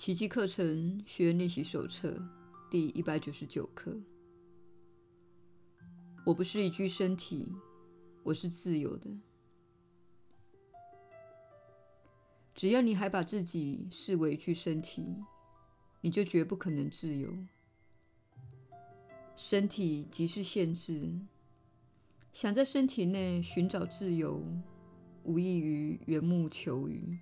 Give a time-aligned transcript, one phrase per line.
[0.00, 2.26] 奇迹课程学练习手册
[2.70, 3.94] 第一百九十九课。
[6.24, 7.52] 我不是一具身体，
[8.22, 9.10] 我是自由的。
[12.54, 15.04] 只要你还把自己视为一具身体，
[16.00, 17.30] 你就绝不可能自由。
[19.36, 21.20] 身体即是限制，
[22.32, 24.42] 想在身体内寻找自由，
[25.24, 27.18] 无异于缘木求鱼。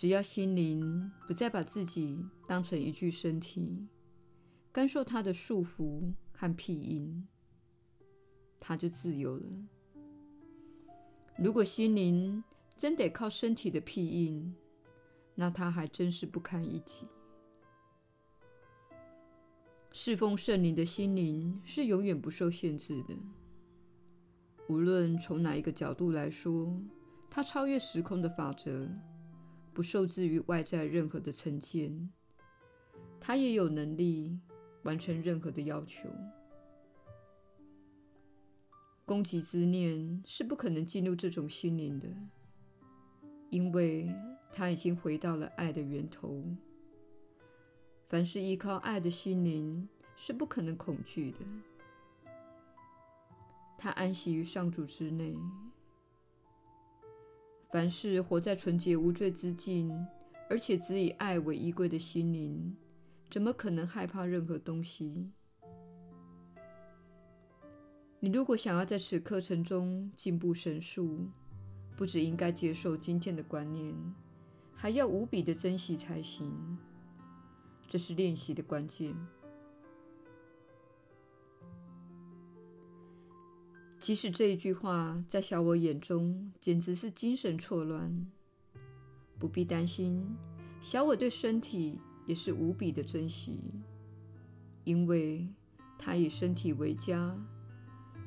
[0.00, 3.88] 只要心灵不再把自己当成一具身体，
[4.70, 7.26] 甘受它的束缚和庇荫，
[8.60, 9.44] 它就自由了。
[11.36, 12.44] 如果心灵
[12.76, 14.54] 真得靠身体的庇荫，
[15.34, 17.08] 那它还真是不堪一击。
[19.90, 23.16] 侍奉圣灵的心灵是永远不受限制的。
[24.68, 26.72] 无论从哪一个角度来说，
[27.28, 28.88] 它超越时空的法则，
[29.78, 32.10] 不受制于外在任何的成见。
[33.20, 34.36] 他也有能力
[34.82, 36.08] 完成任何的要求。
[39.06, 42.08] 攻击之念是不可能进入这种心灵的，
[43.50, 44.12] 因为
[44.52, 46.42] 他已经回到了爱的源头。
[48.08, 51.38] 凡是依靠爱的心灵是不可能恐惧的，
[53.78, 55.36] 他安息于上主之内。
[57.70, 60.06] 凡是活在纯洁无罪之境，
[60.48, 62.74] 而且只以爱为依归的心灵，
[63.30, 65.30] 怎么可能害怕任何东西？
[68.20, 71.28] 你如果想要在此课程中进步神速，
[71.94, 73.94] 不只应该接受今天的观念，
[74.74, 76.78] 还要无比的珍惜才行。
[77.86, 79.14] 这是练习的关键。
[84.08, 88.26] 即使这一句话在小我眼中简直是精神错乱，
[89.38, 90.34] 不必担心，
[90.80, 93.74] 小我对身体也是无比的珍惜，
[94.84, 95.46] 因为
[95.98, 97.38] 他以身体为家，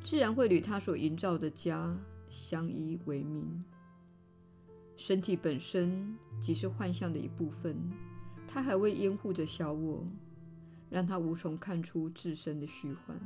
[0.03, 1.97] 自然会与他所营造的家
[2.29, 3.65] 相依为命。
[4.97, 7.75] 身体本身即是幻象的一部分。
[8.47, 10.05] 它还会掩护着小我，
[10.91, 13.19] 让他无从看出自身的虚幻。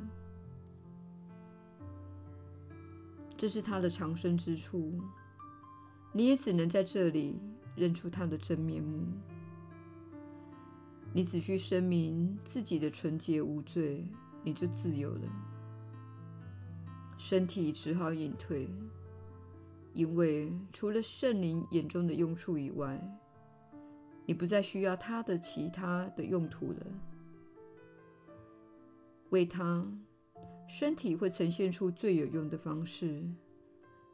[3.36, 4.98] 这是他的藏身之处，
[6.12, 7.38] 你也只能在这里
[7.74, 9.06] 认出他的真面目。
[11.12, 14.06] 你只需声明自己的纯洁无罪，
[14.42, 15.22] 你就自由了。
[17.18, 18.68] 身体只好隐退，
[19.92, 23.00] 因为除了圣灵眼中的用处以外，
[24.26, 26.86] 你不再需要他的其他的用途了。
[29.30, 29.86] 为他，
[30.68, 33.24] 身体会呈现出最有用的方式，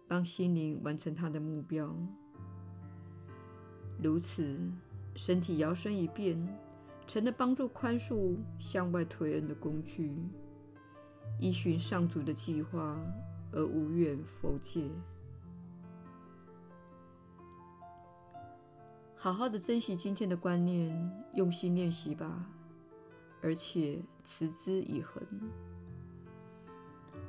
[0.06, 1.96] 帮心灵完成它的目标。
[4.02, 4.70] 如此，
[5.14, 6.46] 身体摇身一变，
[7.06, 10.16] 成了帮助宽恕向外推恩的工具，
[11.38, 13.00] 依循上主的计划
[13.50, 14.88] 而无远弗届。
[19.16, 22.44] 好好的珍惜今天的观念，用心练习吧，
[23.40, 25.22] 而且持之以恒。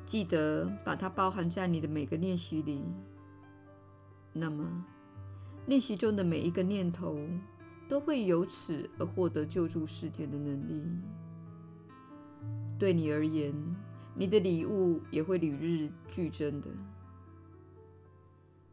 [0.06, 2.84] 记得把它包含在你的每个练习里。
[4.32, 4.86] 那么，
[5.68, 7.18] 练习中的每一个念头
[7.88, 10.86] 都会由此而获得救助世界的能力。
[12.80, 13.54] 对你而言，
[14.16, 16.68] 你的礼物也会与日俱增的。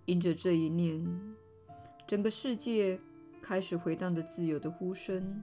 [0.07, 1.07] 因着这一念，
[2.07, 3.01] 整个世界。
[3.43, 5.43] 开始回荡着自由的呼声，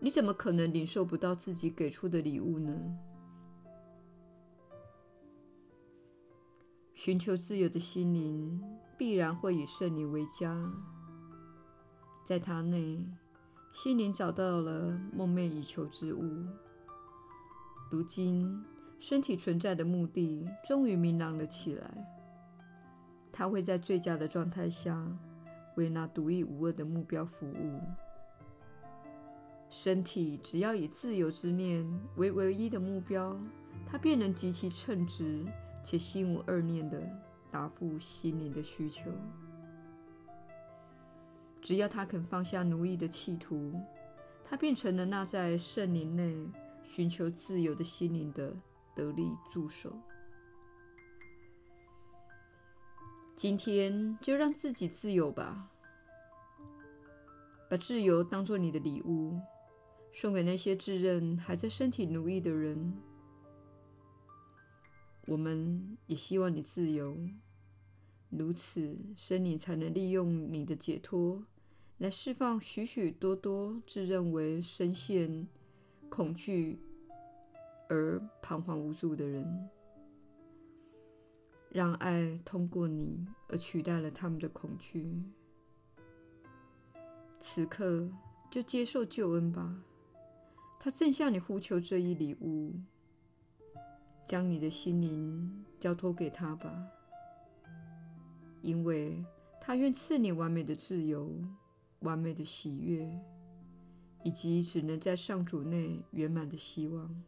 [0.00, 2.76] 你怎么可能领受不到自己给出的礼物呢？
[6.98, 8.60] 寻求自由的心灵
[8.96, 10.68] 必然会以圣灵为家，
[12.24, 13.06] 在他内，
[13.70, 16.44] 心灵找到了梦寐以求之物。
[17.88, 18.64] 如今，
[18.98, 21.88] 身体存在的目的终于明朗了起来，
[23.30, 25.06] 它会在最佳的状态下。
[25.76, 27.80] 为那独一无二的目标服务。
[29.70, 33.38] 身体只要以自由之念为唯一的目标，
[33.86, 35.46] 它便能极其称职
[35.82, 37.00] 且心无二念的
[37.50, 39.10] 答复心灵的需求。
[41.60, 43.74] 只要他肯放下奴役的企图，
[44.44, 46.48] 他便成了那在圣灵内
[46.82, 48.54] 寻求自由的心灵的
[48.94, 49.92] 得力助手。
[53.34, 55.68] 今天就让自己自由吧，
[57.68, 59.38] 把自由当作你的礼物，
[60.12, 62.96] 送给那些自认还在身体奴役的人。
[65.28, 67.14] 我们也希望你自由，
[68.30, 71.44] 如此，圣灵才能利用你的解脱，
[71.98, 75.46] 来释放许许多多自认为深陷
[76.08, 76.78] 恐惧
[77.90, 79.68] 而彷徨无助的人，
[81.68, 85.22] 让爱通过你而取代了他们的恐惧。
[87.38, 88.10] 此刻
[88.50, 89.84] 就接受救恩吧，
[90.80, 92.72] 他正向你呼求这一礼物，
[94.28, 96.86] 将你的心灵交托给他吧，
[98.60, 99.24] 因为
[99.60, 101.32] 他愿赐你完美的自由。
[102.02, 103.10] 完美的喜悦，
[104.22, 107.24] 以及只能在上主内圆满的希望。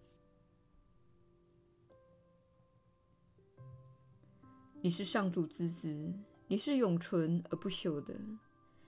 [4.81, 6.15] 你是上主之子，
[6.47, 8.15] 你是永存而不朽的。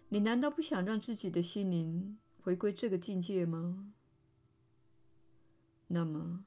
[0.08, 3.92] 你难道不想让自己的心灵回归这个境界吗？
[5.88, 6.44] 那么，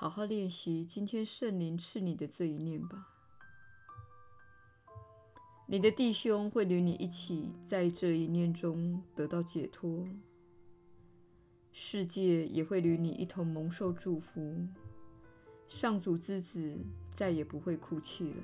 [0.00, 3.08] 好好练习今天圣灵赐你的这一念吧。
[5.66, 10.06] 你的弟兄会与你一起在这一念中得到解脱，
[11.72, 14.68] 世界也会与你一同蒙受祝福。
[15.66, 16.78] 上主之子
[17.10, 18.42] 再也不会哭泣了，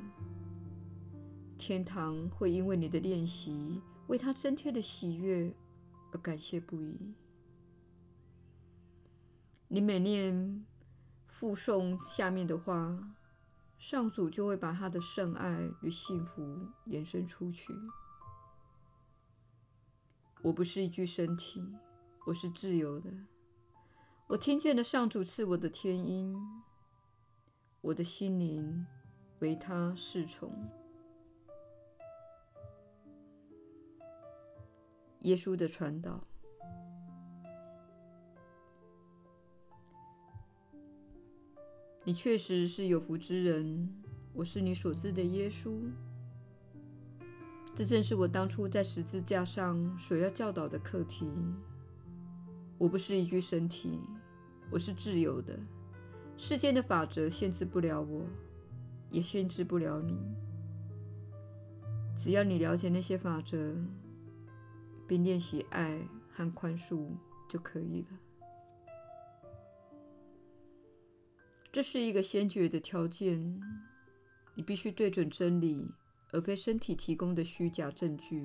[1.56, 5.54] 天堂会因为你的练习，为他增添的喜悦
[6.10, 7.14] 而感谢不已。
[9.68, 10.63] 你每念
[11.44, 12.98] 附送下面的话。
[13.76, 17.70] 上主就会把他的圣爱与幸福延伸出去。
[20.40, 21.62] 我不是一具身体，
[22.24, 23.10] 我是自由的。
[24.28, 26.34] 我听见了上主赐我的天音，
[27.82, 28.86] 我的心灵
[29.40, 30.50] 为他侍从。
[35.20, 36.26] 耶稣的传导。
[42.06, 43.88] 你确实是有福之人，
[44.34, 45.72] 我是你所知的耶稣。
[47.74, 51.30] 这正是我当初在十字架上所要教导的课题。
[52.76, 53.98] 我不是一具身体，
[54.70, 55.58] 我是自由的。
[56.36, 58.26] 世间的法则限制不了我，
[59.08, 60.18] 也限制不了你。
[62.14, 63.74] 只要你了解那些法则，
[65.08, 67.06] 并练习爱和宽恕，
[67.48, 68.08] 就可以了。
[71.74, 73.60] 这是一个先决的条件，
[74.54, 75.90] 你必须对准真理，
[76.30, 78.44] 而非身体提供的虚假证据。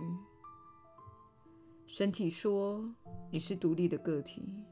[1.85, 2.91] 身体说
[3.29, 4.65] 你是独立的个体，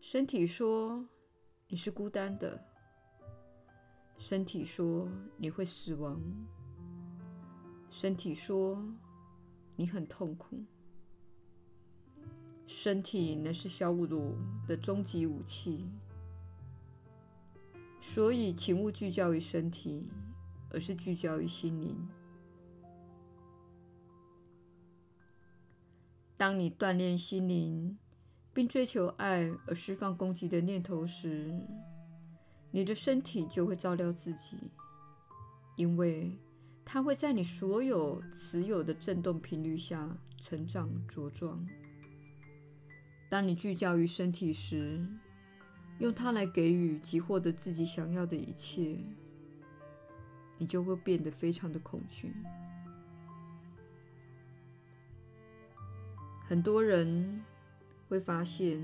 [0.00, 1.06] 身体说
[1.68, 2.60] 你是孤单的，
[4.16, 6.20] 身体说你会死亡，
[7.88, 8.84] 身体说
[9.76, 10.64] 你很痛苦。
[12.66, 14.04] 身体乃是小我
[14.66, 15.86] 的终极武器。
[18.00, 20.10] 所以，请勿聚焦于身体，
[20.70, 22.08] 而是聚焦于心灵。
[26.36, 27.98] 当你锻炼心灵，
[28.52, 31.52] 并追求爱而释放攻击的念头时，
[32.70, 34.70] 你的身体就会照料自己，
[35.76, 36.38] 因为
[36.84, 41.66] 它会在你所有持有的振动频率下成长茁壮。
[43.28, 45.06] 当你聚焦于身体时，
[45.98, 48.96] 用它来给予及获得自己想要的一切，
[50.56, 52.32] 你就会变得非常的恐惧。
[56.46, 57.44] 很多人
[58.08, 58.80] 会发现，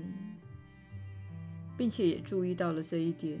[1.77, 3.39] 并且也注意到了这一点：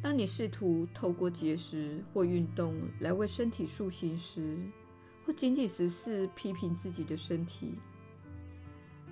[0.00, 4.56] 当你试图透过节食或运动来为身体塑形时，
[5.26, 7.74] 或仅仅只是批评自己的身体，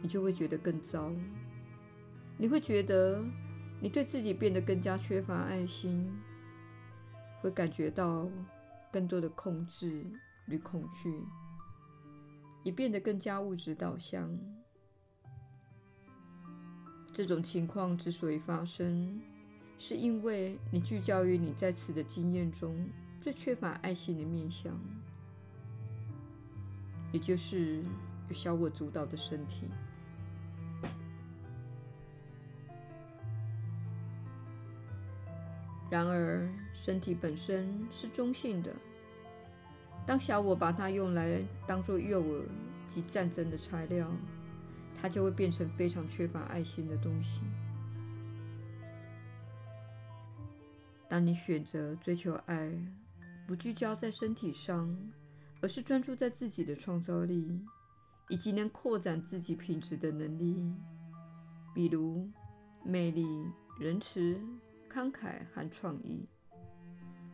[0.01, 1.11] 你就会觉得更糟。
[2.39, 3.21] 你会觉得。
[3.85, 6.11] 你对自己变得更加缺乏爱心，
[7.43, 8.27] 会感觉到
[8.91, 10.07] 更多的控制
[10.47, 11.23] 与恐惧，
[12.63, 14.35] 也变得更加物质导向。
[17.13, 19.21] 这种情况之所以发生，
[19.79, 22.89] 是因为你聚焦于你在此的经验中
[23.21, 24.73] 最缺乏爱心的面向，
[27.13, 27.83] 也就是
[28.29, 29.67] 由小我主导的身体。
[35.95, 38.75] 然而，身体本身是中性的。
[40.05, 42.43] 当小我把它用来当做诱饵
[42.89, 44.11] 及战争的材料，
[45.01, 47.43] 它就会变成非常缺乏爱心的东西。
[51.09, 52.73] 当你选择追求爱，
[53.47, 54.93] 不聚焦在身体上，
[55.61, 57.65] 而是专注在自己的创造力
[58.29, 60.75] 以及能扩展自己品质的能力，
[61.73, 62.29] 比如
[62.85, 63.25] 魅力、
[63.79, 64.37] 仁慈。
[64.95, 66.29] 慷慨和创意，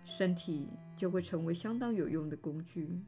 [0.02, 2.98] 身体就会成为相当有用的工具。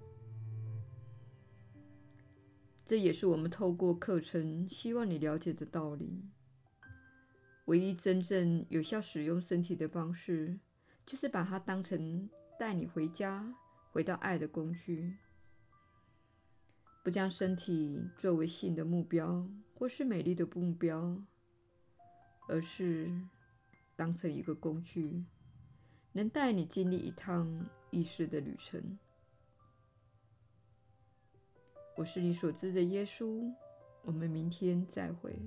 [2.85, 6.29] 这也是我们透过课程希望你了解的道理。
[7.65, 10.61] 唯一真正有效使用身体的方式，
[11.07, 12.29] 就是把它当成
[12.59, 13.55] 带你回家、
[13.91, 15.17] 回到爱的工具，
[17.03, 21.17] 不将身体作为性的目标或是美丽的目标，
[22.49, 23.11] 而是
[24.03, 25.23] 当成一个工具，
[26.11, 28.99] 能带你经历一趟意识的旅程。
[31.97, 33.55] 我是你所知的耶稣，
[34.03, 35.39] 我们明天再会。